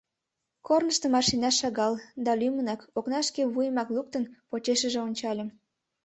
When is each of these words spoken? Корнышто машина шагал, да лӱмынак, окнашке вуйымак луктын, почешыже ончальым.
Корнышто 0.67 1.07
машина 1.15 1.49
шагал, 1.59 1.93
да 2.25 2.31
лӱмынак, 2.39 2.81
окнашке 2.97 3.43
вуйымак 3.53 3.89
луктын, 3.95 4.23
почешыже 4.49 4.99
ончальым. 5.07 5.49